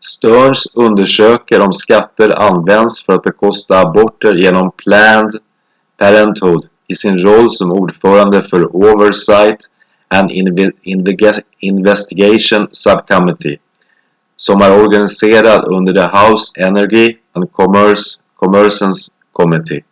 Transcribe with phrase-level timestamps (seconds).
[0.00, 5.38] stearns undersöker om skatter används för att bekosta aborter genom planned
[5.96, 9.58] parenthood i sin roll som ordförande för oversight
[10.08, 10.30] and
[11.58, 13.58] investigations subcommittee
[14.36, 18.20] som är organiserad under the house energy and commerce
[19.32, 19.84] committee